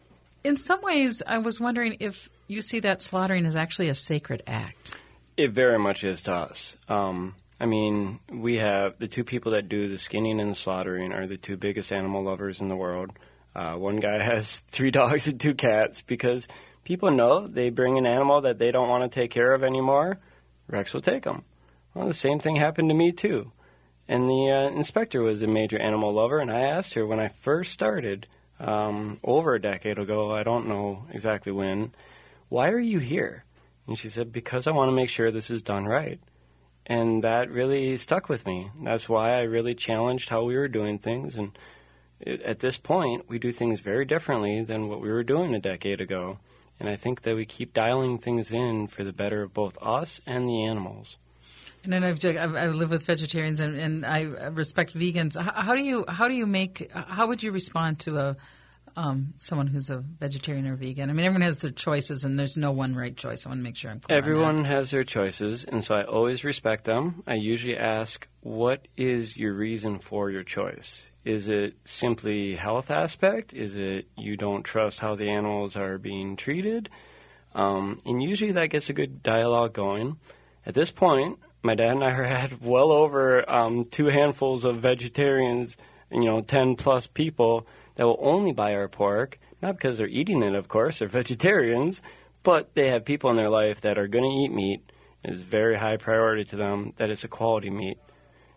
[0.44, 4.42] in some ways, I was wondering if you see that slaughtering is actually a sacred
[4.46, 4.98] act.
[5.36, 6.76] It very much is to us.
[6.88, 11.12] Um, I mean, we have the two people that do the skinning and the slaughtering
[11.12, 13.12] are the two biggest animal lovers in the world.
[13.54, 16.48] Uh, one guy has three dogs and two cats because
[16.84, 20.18] people know they bring an animal that they don't want to take care of anymore.
[20.68, 21.44] Rex will take them.
[21.94, 23.52] Well, the same thing happened to me too.
[24.08, 27.28] And the uh, inspector was a major animal lover, and I asked her when I
[27.28, 28.28] first started,
[28.60, 31.92] um, over a decade ago, I don't know exactly when,
[32.48, 33.44] why are you here?
[33.86, 36.20] And she said, Because I want to make sure this is done right.
[36.86, 38.70] And that really stuck with me.
[38.82, 41.36] That's why I really challenged how we were doing things.
[41.36, 41.58] And
[42.24, 46.00] at this point, we do things very differently than what we were doing a decade
[46.00, 46.38] ago.
[46.78, 50.20] And I think that we keep dialing things in for the better of both us
[50.26, 51.16] and the animals.
[51.82, 55.40] And then I've, I've lived with vegetarians and, and I respect vegans.
[55.40, 58.36] How, how, do you how do you make how would you respond to a
[58.96, 61.10] um, someone who's a vegetarian or vegan?
[61.10, 63.46] I mean, everyone has their choices, and there's no one right choice.
[63.46, 64.16] I want to make sure I'm clear.
[64.16, 67.22] Everyone has their choices, and so I always respect them.
[67.26, 71.10] I usually ask, "What is your reason for your choice?
[71.24, 73.52] Is it simply health aspect?
[73.52, 76.88] Is it you don't trust how the animals are being treated?"
[77.54, 80.18] Um, and usually that gets a good dialogue going.
[80.66, 85.76] At this point, my dad and I had well over um, two handfuls of vegetarians,
[86.10, 90.42] you know, 10 plus people that will only buy our pork, not because they're eating
[90.42, 92.00] it, of course, they're vegetarians,
[92.42, 94.80] but they have people in their life that are going to eat meat.
[95.24, 97.98] It is very high priority to them that it's a quality meat.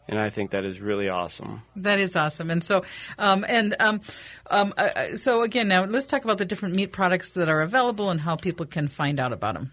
[0.08, 1.62] And I think that is really awesome.
[1.75, 2.49] That is awesome.
[2.49, 2.84] And so,
[3.19, 4.02] um, and um,
[4.49, 7.62] um, uh, uh so again, now let's talk about the different meat products that are
[7.62, 9.71] available and how people can find out about them.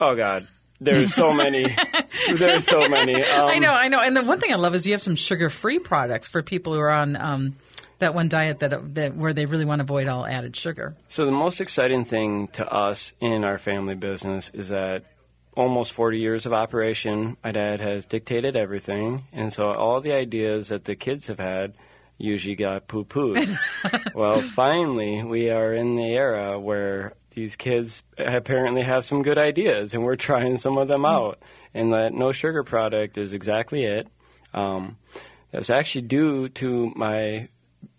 [0.00, 0.48] Oh God,
[0.80, 1.74] there's so many.
[2.34, 3.16] There's so many.
[3.22, 4.00] Um, I know, I know.
[4.00, 6.80] And the one thing I love is you have some sugar-free products for people who
[6.80, 7.56] are on um,
[7.98, 10.96] that one diet that, that where they really want to avoid all added sugar.
[11.08, 15.04] So the most exciting thing to us in our family business is that
[15.56, 20.68] almost 40 years of operation, my dad has dictated everything, and so all the ideas
[20.68, 21.72] that the kids have had
[22.18, 23.58] usually got poo pooed.
[24.14, 29.94] well, finally, we are in the era where these kids apparently have some good ideas,
[29.94, 31.06] and we're trying some of them hmm.
[31.06, 31.38] out.
[31.74, 34.08] And that no sugar product is exactly it.
[34.54, 34.96] Um,
[35.52, 37.48] that's actually due to my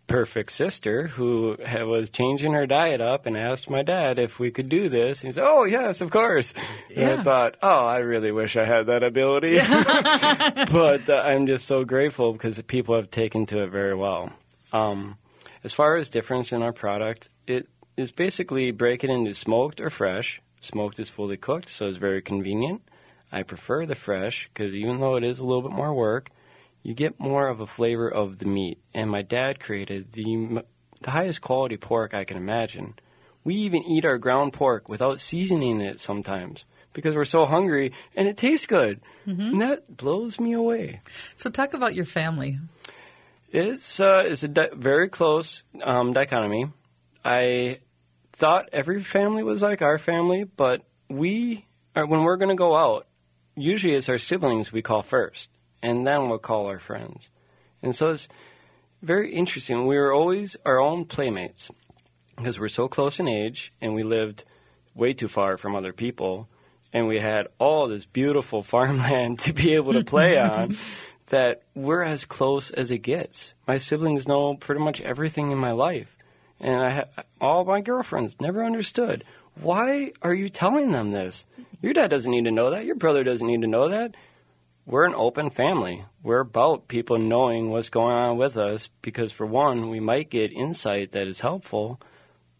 [0.07, 4.69] perfect sister who was changing her diet up and asked my dad if we could
[4.69, 5.21] do this.
[5.21, 6.53] He said, "Oh yes, of course."
[6.89, 7.09] Yeah.
[7.09, 9.57] And I thought, "Oh, I really wish I had that ability."
[10.71, 14.31] but uh, I'm just so grateful because people have taken to it very well.
[14.73, 15.17] Um,
[15.63, 17.67] as far as difference in our product, it
[17.97, 20.41] is basically break it into smoked or fresh.
[20.61, 22.81] Smoked is fully cooked, so it's very convenient.
[23.31, 26.31] I prefer the fresh because even though it is a little bit more work,
[26.87, 28.79] you get more of a flavor of the meat.
[28.93, 30.63] And my dad created the,
[31.01, 32.93] the highest quality pork I can imagine.
[33.43, 38.25] We even eat our ground pork without seasoning it sometimes because we're so hungry and
[38.29, 39.01] it tastes good.
[39.27, 39.41] Mm-hmm.
[39.41, 41.01] And that blows me away.
[41.35, 42.57] So, talk about your family.
[43.51, 46.71] It's, uh, it's a di- very close um, dichotomy.
[47.25, 47.79] I
[48.31, 51.65] thought every family was like our family, but we,
[51.97, 53.07] are, when we're going to go out,
[53.57, 55.49] usually it's our siblings we call first
[55.81, 57.29] and then we'll call our friends.
[57.81, 58.27] And so it's
[59.01, 59.85] very interesting.
[59.85, 61.71] We were always our own playmates
[62.35, 64.43] because we're so close in age and we lived
[64.95, 66.47] way too far from other people
[66.93, 70.75] and we had all this beautiful farmland to be able to play on
[71.27, 73.53] that we're as close as it gets.
[73.67, 76.15] My siblings know pretty much everything in my life.
[76.59, 79.23] And I ha- all my girlfriends never understood.
[79.59, 81.45] Why are you telling them this?
[81.81, 82.85] Your dad doesn't need to know that.
[82.85, 84.15] Your brother doesn't need to know that
[84.87, 86.05] we're an open family.
[86.23, 90.53] We're about people knowing what's going on with us because, for one, we might get
[90.53, 91.99] insight that is helpful,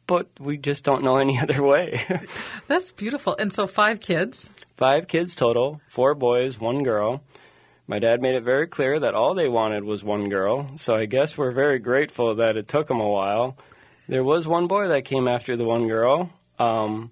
[0.08, 2.02] but we just don't know any other way.
[2.68, 3.36] That's beautiful.
[3.38, 4.50] And so, five kids?
[4.76, 7.24] Five kids total four boys, one girl.
[7.88, 11.06] My dad made it very clear that all they wanted was one girl, so I
[11.06, 13.58] guess we're very grateful that it took them a while.
[14.10, 16.30] There was one boy that came after the one girl.
[16.60, 17.12] Um,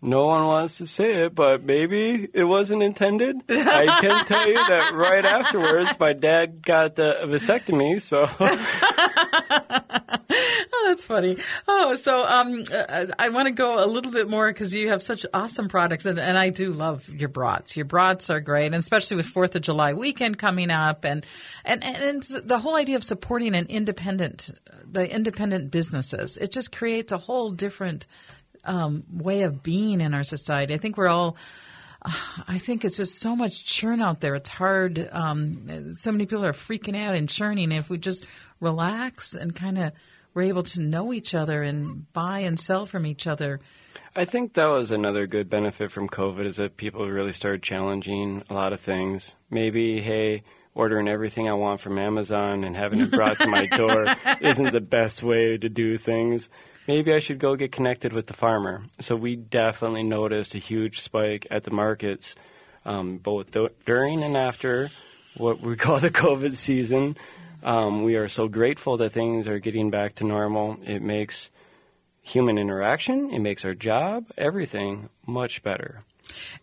[0.00, 3.42] no one wants to say it, but maybe it wasn't intended.
[3.48, 8.00] I can tell you that right afterwards, my dad got a vasectomy.
[8.00, 10.08] So, oh,
[10.88, 11.36] That's funny.
[11.66, 15.02] Oh, so um, uh, I want to go a little bit more because you have
[15.02, 17.76] such awesome products, and, and I do love your brats.
[17.76, 21.26] Your brats are great, and especially with Fourth of July weekend coming up, and
[21.64, 24.50] and and the whole idea of supporting an independent,
[24.90, 26.36] the independent businesses.
[26.36, 28.06] It just creates a whole different
[28.68, 30.74] um, way of being in our society.
[30.74, 31.36] I think we're all.
[32.46, 34.36] I think it's just so much churn out there.
[34.36, 35.08] It's hard.
[35.10, 37.72] Um, so many people are freaking out and churning.
[37.72, 38.24] If we just
[38.60, 39.92] relax and kind of
[40.34, 43.60] we're able to know each other and buy and sell from each other.
[44.14, 48.44] I think that was another good benefit from COVID is that people really started challenging
[48.48, 49.34] a lot of things.
[49.50, 54.06] Maybe, hey, ordering everything I want from Amazon and having it brought to my door
[54.40, 56.48] isn't the best way to do things.
[56.88, 58.84] Maybe I should go get connected with the farmer.
[58.98, 62.34] So we definitely noticed a huge spike at the markets,
[62.86, 64.90] um, both th- during and after
[65.36, 67.18] what we call the COVID season.
[67.62, 70.78] Um, we are so grateful that things are getting back to normal.
[70.82, 71.50] It makes
[72.22, 76.04] human interaction, it makes our job, everything much better.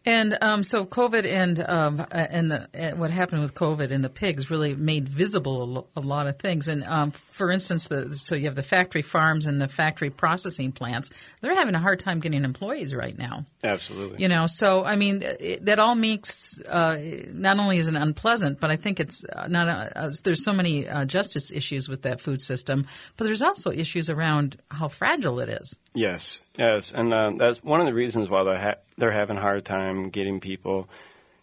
[0.06, 4.04] And um, so COVID and um, uh, and the, uh, what happened with COVID and
[4.04, 6.68] the pigs really made visible a, lo- a lot of things.
[6.68, 10.72] And um, for instance, the, so you have the factory farms and the factory processing
[10.72, 11.10] plants.
[11.42, 13.46] They're having a hard time getting employees right now.
[13.64, 14.22] Absolutely.
[14.22, 16.98] You know, so I mean, it, that all makes uh,
[17.34, 19.68] not only is it unpleasant, but I think it's uh, not.
[19.96, 24.10] Uh, there's so many uh, justice issues with that food system, but there's also issues
[24.10, 25.78] around how fragile it is.
[25.94, 29.42] Yes, yes, and uh, that's one of the reasons why they're ha- they're having a
[29.42, 30.90] hard time getting people.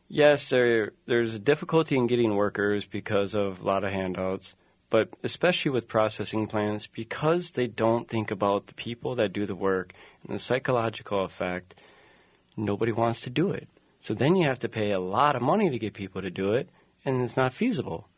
[0.08, 4.54] Yes, there there's a difficulty in getting workers because of a lot of handouts,
[4.90, 9.54] but especially with processing plants because they don't think about the people that do the
[9.54, 11.74] work and the psychological effect
[12.56, 13.68] nobody wants to do it.
[14.00, 16.52] So then you have to pay a lot of money to get people to do
[16.52, 16.68] it,
[17.04, 18.08] and it's not feasible.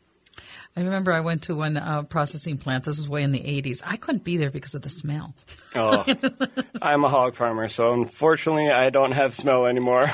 [0.77, 2.83] I remember I went to one uh, processing plant.
[2.83, 3.81] This was way in the 80s.
[3.85, 5.33] I couldn't be there because of the smell.
[5.73, 6.03] Oh,
[6.81, 10.11] I'm a hog farmer, so unfortunately I don't have smell anymore.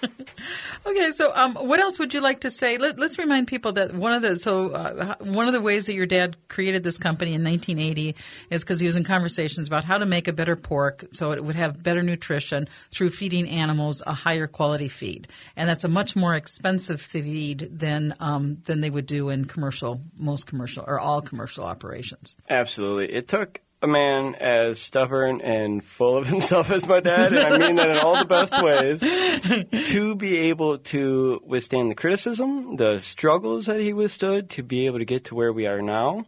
[0.86, 2.78] Okay, so um, what else would you like to say?
[2.78, 5.94] Let, us remind people that one of the so uh, one of the ways that
[5.94, 8.14] your dad created this company in 1980
[8.50, 11.44] is because he was in conversations about how to make a better pork so it
[11.44, 16.16] would have better nutrition through feeding animals a higher quality feed, and that's a much
[16.16, 21.20] more expensive feed than um, than they would do in commercial most commercial or all
[21.20, 22.36] commercial operations.
[22.48, 27.54] Absolutely, it took a man as stubborn and full of himself as my dad, and
[27.54, 29.00] I mean that in all the best ways,
[29.90, 34.98] to be able to withstand the criticism, the struggles that he withstood, to be able
[34.98, 36.26] to get to where we are now.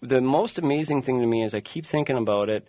[0.00, 2.68] The most amazing thing to me is I keep thinking about it.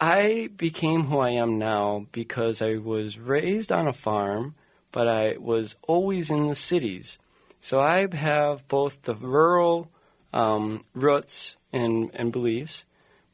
[0.00, 4.54] I became who I am now because I was raised on a farm,
[4.92, 7.18] but I was always in the cities.
[7.60, 9.90] So I have both the rural
[10.32, 12.86] um, roots and, and beliefs,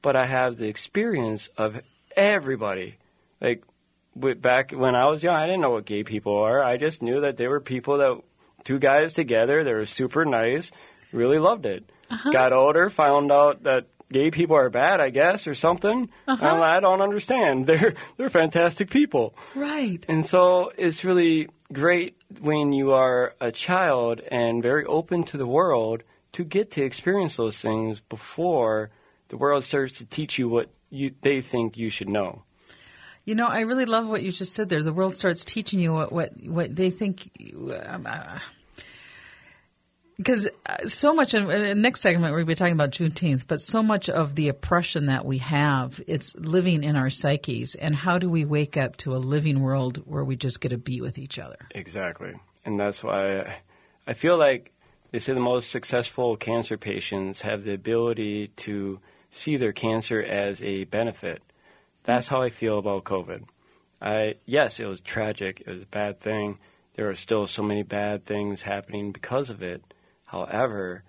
[0.05, 1.81] but I have the experience of
[2.14, 2.99] everybody.
[3.40, 3.64] Like
[4.14, 6.62] back when I was young, I didn't know what gay people are.
[6.62, 8.21] I just knew that they were people that
[8.64, 9.64] two guys together.
[9.64, 10.71] They were super nice.
[11.11, 11.90] Really loved it.
[12.11, 12.31] Uh-huh.
[12.33, 16.11] Got older, found out that gay people are bad, I guess, or something.
[16.29, 16.62] Uh-huh.
[16.62, 17.67] I don't understand.
[17.67, 19.35] They're they're fantastic people.
[19.55, 20.05] Right.
[20.07, 25.47] And so it's really great when you are a child and very open to the
[25.47, 28.90] world to get to experience those things before
[29.29, 32.43] the world starts to teach you what you, they think you should know.
[33.25, 34.83] You know, I really love what you just said there.
[34.83, 37.31] The world starts teaching you what what, what they think.
[37.87, 38.39] Um, uh,
[40.17, 43.83] because uh, so much in, in next segment we'll be talking about Juneteenth, but so
[43.83, 47.75] much of the oppression that we have, it's living in our psyches.
[47.75, 50.79] And how do we wake up to a living world where we just get to
[50.79, 51.57] be with each other?
[51.73, 52.35] Exactly,
[52.65, 53.57] and that's why
[54.07, 54.73] I feel like
[55.11, 59.01] they say the most successful cancer patients have the ability to
[59.35, 61.42] see their cancer as a benefit.
[62.05, 63.44] That's how I feel about COVID.
[64.01, 65.62] I yes, it was tragic.
[65.66, 66.59] It was a bad thing.
[66.94, 69.83] There are still so many bad things happening because of it.
[70.27, 71.03] However,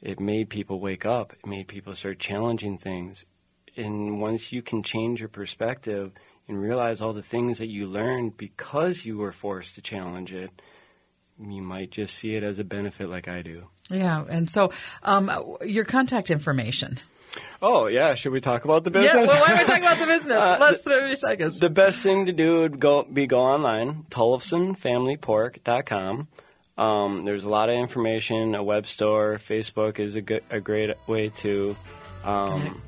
[0.00, 1.32] it made people wake up.
[1.32, 3.24] It made people start challenging things.
[3.76, 6.12] And once you can change your perspective
[6.46, 10.62] and realize all the things that you learned because you were forced to challenge it,
[11.40, 13.66] you might just see it as a benefit like I do.
[13.90, 14.24] Yeah.
[14.28, 14.72] And so,
[15.02, 15.30] um,
[15.64, 16.98] your contact information.
[17.62, 19.14] Oh yeah, should we talk about the business?
[19.14, 20.40] Yeah, well, why don't we talk about the business?
[20.40, 21.58] uh, Less thirty seconds.
[21.58, 26.28] The best thing to do would go be go online, tollefsonfamilypork.com.
[26.78, 30.90] Um, there's a lot of information, a web store, Facebook is a good, a great
[31.06, 31.74] way to.
[32.22, 32.82] Um,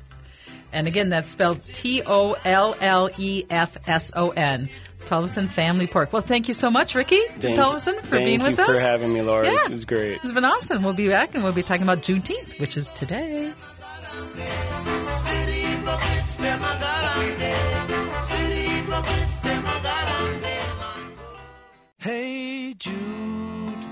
[0.71, 4.69] and again, that's spelled T O L L E F S O N.
[5.05, 6.13] Tollefson Family Pork.
[6.13, 8.65] Well, thank you so much, Ricky thank, Tollefson, for being with us.
[8.65, 9.45] Thank you for having me, Laura.
[9.45, 9.65] Yeah.
[9.65, 10.19] It was great.
[10.23, 10.83] It's been awesome.
[10.83, 13.53] We'll be back and we'll be talking about Juneteenth, which is today.
[15.15, 18.21] City hypocrites, them a garande.
[18.21, 20.57] City hypocrites, them a garande.
[21.97, 23.85] Hey Jude,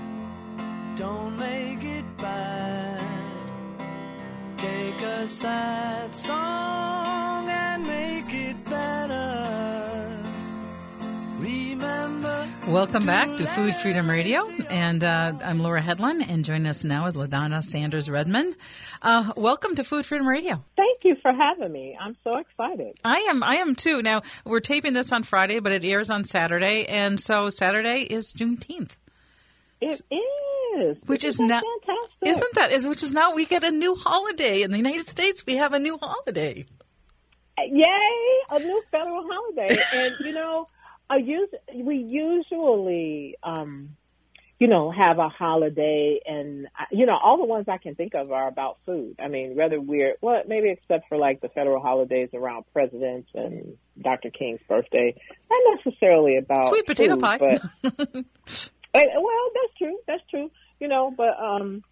[0.96, 3.04] don't make it bad.
[4.56, 7.27] Take a sad song
[12.68, 17.06] Welcome back to Food Freedom Radio, and uh, I'm Laura Headland, and joining us now
[17.06, 18.56] is LaDonna Sanders Redmond.
[19.00, 20.62] Uh, welcome to Food Freedom Radio.
[20.76, 21.96] Thank you for having me.
[21.98, 22.98] I'm so excited.
[23.02, 23.42] I am.
[23.42, 24.02] I am too.
[24.02, 28.34] Now we're taping this on Friday, but it airs on Saturday, and so Saturday is
[28.34, 28.98] Juneteenth.
[29.80, 30.02] It
[30.76, 32.28] is, which is now fantastic.
[32.28, 35.42] isn't that is which is now we get a new holiday in the United States.
[35.46, 36.66] We have a new holiday.
[37.58, 37.86] Yay!
[38.50, 40.68] A new federal holiday, and you know,
[41.10, 43.96] a use, we usually, um,
[44.58, 48.14] you know, have a holiday, and uh, you know, all the ones I can think
[48.14, 49.16] of are about food.
[49.22, 50.16] I mean, rather weird.
[50.20, 54.30] Well, maybe except for like the federal holidays around presidents and Dr.
[54.30, 55.14] King's birthday,
[55.48, 57.38] not necessarily about Sweet potato food, pie.
[57.38, 57.62] But,
[58.94, 59.98] well, that's true.
[60.06, 60.50] That's true.
[60.80, 61.84] You know, but um,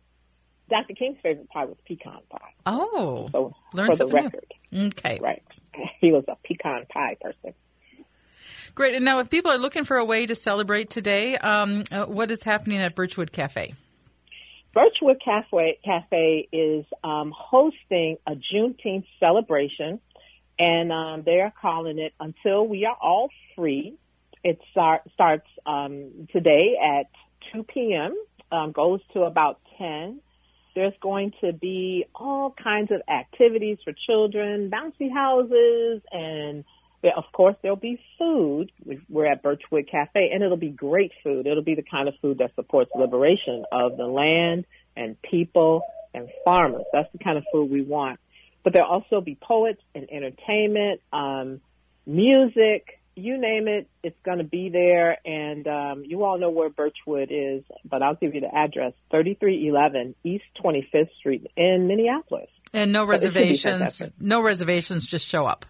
[0.68, 0.94] Dr.
[0.94, 2.54] King's favorite pie was pecan pie.
[2.66, 4.86] Oh, So learn for the record, new.
[4.88, 5.42] Okay, right?
[6.00, 7.54] He was a pecan pie person.
[8.76, 8.94] Great.
[8.94, 12.30] And now, if people are looking for a way to celebrate today, um, uh, what
[12.30, 13.74] is happening at Birchwood Cafe?
[14.72, 19.98] Birchwood Cafe Cafe is um, hosting a Juneteenth celebration,
[20.58, 23.96] and um, they are calling it "Until We Are All Free."
[24.44, 27.06] It start, starts um, today at
[27.52, 28.14] 2 p.m.
[28.52, 30.20] Um, goes to about 10.
[30.76, 36.64] There's going to be all kinds of activities for children, bouncy houses, and
[37.16, 38.72] of course there'll be food.
[39.08, 41.46] We're at Birchwood Cafe, and it'll be great food.
[41.46, 44.64] It'll be the kind of food that supports liberation of the land
[44.96, 45.82] and people
[46.14, 46.84] and farmers.
[46.92, 48.18] That's the kind of food we want.
[48.64, 51.60] But there'll also be poets and entertainment, um,
[52.06, 55.18] music, you name it, it's going to be there.
[55.24, 60.14] And um, you all know where Birchwood is, but I'll give you the address 3311
[60.24, 62.48] East 25th Street in Minneapolis.
[62.72, 64.02] And no So it should be reservations.
[64.20, 65.06] No reservations.
[65.06, 65.64] Just show up.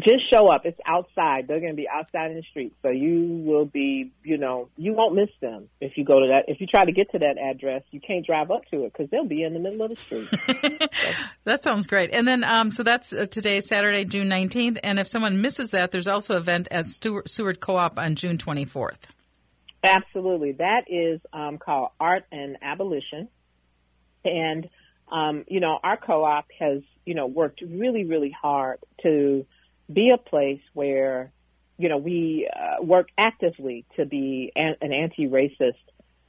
[0.00, 0.66] Just show up.
[0.66, 1.46] It's outside.
[1.46, 2.74] They're going to be outside in the street.
[2.82, 6.52] So you will be, you know, you won't miss them if you go to that.
[6.52, 9.08] If you try to get to that address, you can't drive up to it because
[9.10, 10.28] they'll be in the middle of the street.
[11.44, 12.14] That sounds great.
[12.14, 14.78] And then, um, so that's uh, today, Saturday, June 19th.
[14.82, 18.38] And if someone misses that, there's also an event at Stewart, Seward Co-op on June
[18.38, 19.00] 24th.
[19.84, 20.52] Absolutely.
[20.52, 23.28] That is um, called Art and Abolition.
[24.24, 24.70] And,
[25.12, 29.44] um, you know, our co op has, you know, worked really, really hard to
[29.92, 31.32] be a place where,
[31.78, 35.74] you know, we uh, work actively to be an, an anti racist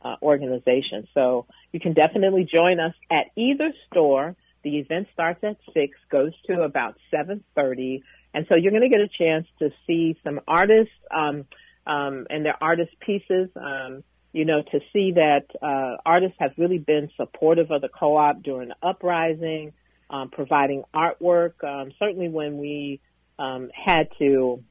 [0.02, 1.08] uh, organization.
[1.14, 4.36] So you can definitely join us at either store.
[4.64, 8.02] The event starts at 6, goes to about 7.30.
[8.34, 11.46] And so you're going to get a chance to see some artists um,
[11.88, 13.50] um, and their artist pieces.
[13.56, 14.04] Um,
[14.36, 18.68] you know, to see that uh, artists have really been supportive of the co-op during
[18.68, 19.72] the uprising,
[20.10, 21.64] um, providing artwork.
[21.64, 23.00] Um, certainly, when we
[23.38, 24.64] um, had to,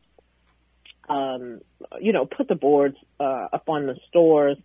[1.09, 1.61] um,
[2.01, 4.57] you know, put the boards uh, up on the stores,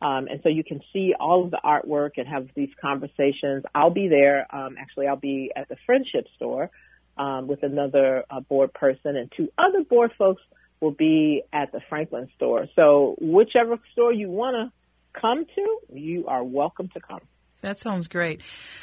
[0.00, 3.64] um, and so you can see all of the artwork and have these conversations.
[3.74, 4.46] I'll be there.
[4.54, 6.70] Um, actually, I'll be at the Friendship Store
[7.16, 10.42] um, with another uh, board person and two other board folks
[10.80, 12.68] will be at the Franklin store.
[12.78, 17.20] So whichever store you want to come to, you are welcome to come.
[17.62, 18.40] That sounds great.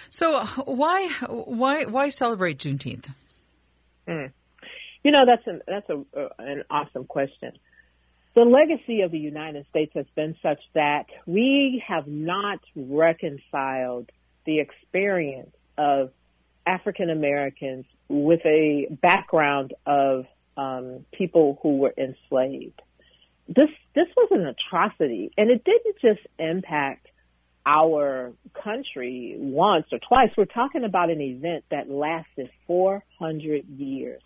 [0.10, 3.10] So why why why celebrate Juneteenth?
[5.06, 7.52] You know, that's an that's a, uh, an awesome question.
[8.34, 14.12] The legacy of the United States has been such that we have not reconciled
[14.48, 16.10] the experience of
[16.66, 20.26] African Americans with a background of
[20.58, 22.82] um, people who were enslaved.
[23.48, 27.06] This this was an atrocity, and it didn't just impact
[27.64, 28.34] our
[28.64, 30.32] country once or twice.
[30.36, 34.24] We're talking about an event that lasted 400 years.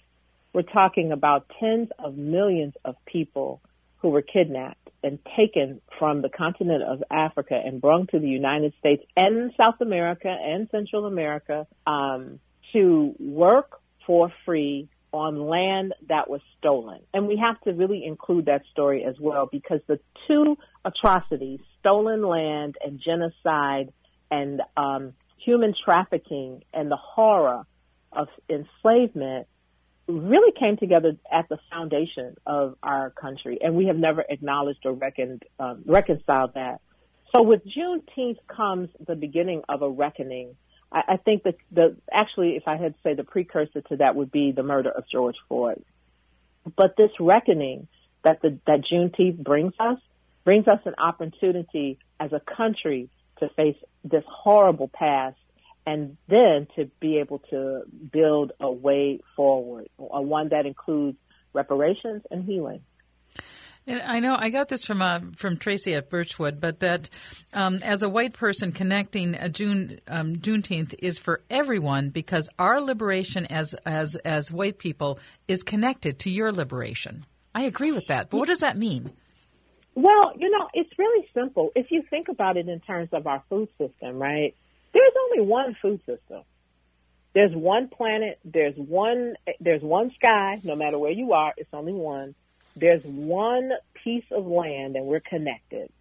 [0.54, 3.62] We're talking about tens of millions of people
[3.98, 8.74] who were kidnapped and taken from the continent of Africa and brought to the United
[8.80, 12.40] States and South America and Central America um,
[12.74, 17.00] to work for free on land that was stolen.
[17.14, 22.22] And we have to really include that story as well because the two atrocities, stolen
[22.22, 23.92] land and genocide
[24.30, 27.66] and um, human trafficking and the horror
[28.12, 29.48] of enslavement
[30.10, 34.94] really came together at the foundation of our country, and we have never acknowledged or
[34.94, 36.82] reckoned, um, reconciled that.
[37.36, 40.56] So with Juneteenth comes the beginning of a reckoning
[40.92, 44.16] I, I think that the actually, if I had to say the precursor to that
[44.16, 45.84] would be the murder of George Floyd.
[46.76, 47.88] But this reckoning
[48.24, 50.00] that the that Juneteenth brings us
[50.44, 55.38] brings us an opportunity as a country to face this horrible past
[55.86, 61.18] and then to be able to build a way forward, a one that includes
[61.54, 62.82] reparations and healing.
[63.88, 67.10] I know I got this from uh, from Tracy at Birchwood, but that
[67.54, 72.82] um, as a white person, connecting a June um, Juneteenth is for everyone because our
[72.82, 77.26] liberation as as as white people is connected to your liberation.
[77.56, 79.12] I agree with that, but what does that mean?
[79.96, 81.72] Well, you know, it's really simple.
[81.76, 84.56] If you think about it in terms of our food system, right?
[84.94, 86.44] There's only one food system.
[87.34, 88.40] There's one planet.
[88.44, 89.36] There's one.
[89.60, 90.60] There's one sky.
[90.64, 92.36] No matter where you are, it's only one
[92.80, 93.72] there's one
[94.04, 95.92] piece of land and we're connected.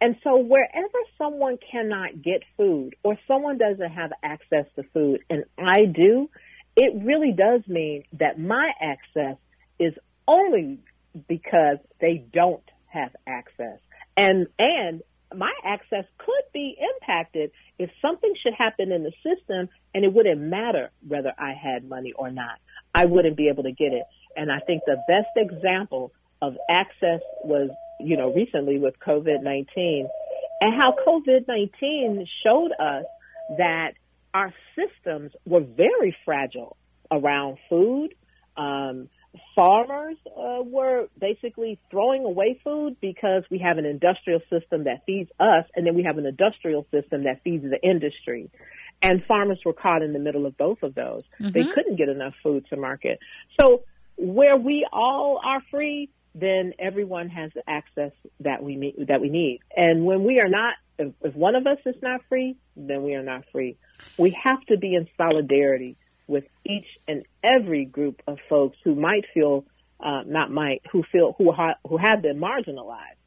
[0.00, 5.44] And so wherever someone cannot get food or someone doesn't have access to food and
[5.58, 6.30] I do,
[6.76, 9.36] it really does mean that my access
[9.78, 9.92] is
[10.26, 10.78] only
[11.28, 13.78] because they don't have access.
[14.16, 15.02] And, and
[15.34, 20.40] my access could be impacted if something should happen in the system and it wouldn't
[20.40, 22.58] matter whether I had money or not.
[22.94, 24.04] I wouldn't be able to get it.
[24.36, 26.12] And I think the best example
[26.42, 27.70] of access was,
[28.00, 30.08] you know, recently with COVID-19
[30.60, 33.04] and how COVID-19 showed us
[33.56, 33.92] that
[34.34, 36.76] our systems were very fragile
[37.10, 38.14] around food.
[38.56, 39.08] Um,
[39.54, 45.30] farmers uh, were basically throwing away food because we have an industrial system that feeds
[45.38, 48.50] us, and then we have an industrial system that feeds the industry.
[49.02, 51.22] And farmers were caught in the middle of both of those.
[51.40, 51.50] Mm-hmm.
[51.52, 53.18] They couldn't get enough food to market.
[53.58, 53.84] So
[54.16, 59.30] where we all are free, then everyone has the access that we need, that we
[59.30, 59.60] need.
[59.74, 63.14] And when we are not, if, if one of us is not free, then we
[63.14, 63.78] are not free.
[64.18, 65.96] We have to be in solidarity
[66.30, 69.64] with each and every group of folks who might feel,
[69.98, 73.18] uh, not might, who feel who ha- who have been marginalized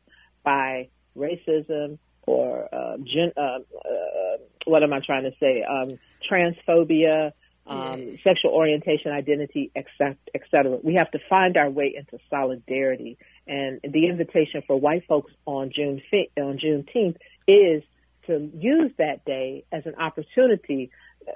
[0.43, 5.63] by racism or uh, gen- uh, uh what am I trying to say?
[5.63, 5.99] Um,
[6.31, 7.33] transphobia,
[7.67, 10.15] um, sexual orientation, identity, etc.
[10.33, 10.77] Et cetera.
[10.81, 13.17] we have to find our way into solidarity.
[13.45, 16.01] And the invitation for white folks on June
[16.37, 17.83] on Juneteenth is
[18.27, 20.91] to use that day as an opportunity,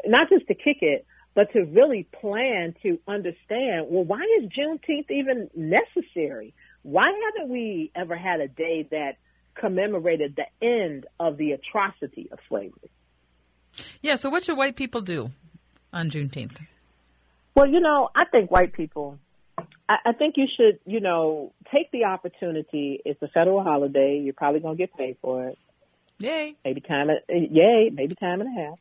[0.05, 1.05] not just to kick it,
[1.38, 3.86] but to really plan to understand.
[3.90, 6.56] Well, why is Juneteenth even necessary?
[6.82, 9.18] Why haven't we ever had a day that
[9.54, 12.90] commemorated the end of the atrocity of slavery?
[14.02, 14.16] Yeah.
[14.16, 15.30] So, what should white people do?
[15.94, 16.60] on Juneteenth?
[17.56, 19.18] Well, you know, I think white people,
[19.90, 23.02] I, I think you should, you know, take the opportunity.
[23.06, 24.20] It's a federal holiday.
[24.24, 25.58] You're probably going to get paid for it.
[26.20, 26.56] Yay.
[26.66, 28.80] Maybe time, yay, maybe time and a half.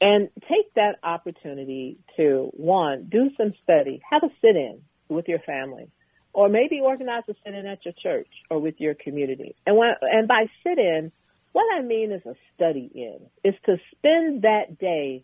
[0.00, 5.38] And take that opportunity to, one, do some study, have a sit in with your
[5.40, 5.90] family,
[6.32, 9.54] or maybe organize a sit in at your church or with your community.
[9.66, 11.12] And when, and by sit in,
[11.52, 15.22] what I mean is a study in, is to spend that day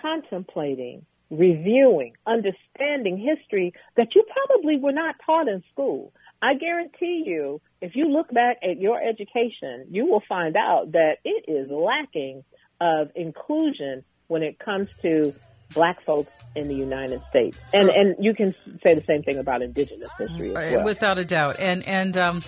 [0.00, 6.12] contemplating, reviewing, understanding history that you probably were not taught in school.
[6.42, 11.18] I guarantee you, if you look back at your education, you will find out that
[11.24, 12.44] it is lacking
[12.80, 15.34] of inclusion when it comes to
[15.74, 17.58] black folks in the United States.
[17.66, 18.54] So, and and you can
[18.84, 20.84] say the same thing about indigenous history as well.
[20.84, 21.56] Without a doubt.
[21.58, 22.42] And and um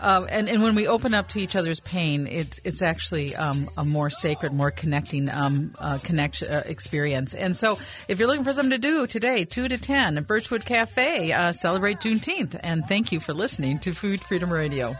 [0.00, 3.70] uh, and, and when we open up to each other's pain, it's it's actually um,
[3.76, 7.34] a more sacred, more connecting um, uh, connection uh, experience.
[7.34, 11.32] And so, if you're looking for something to do today, two to ten, Birchwood Cafe,
[11.32, 12.58] uh, celebrate Juneteenth.
[12.62, 14.96] And thank you for listening to Food Freedom Radio.